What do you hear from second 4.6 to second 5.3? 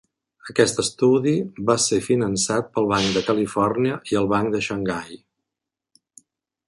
Xangai.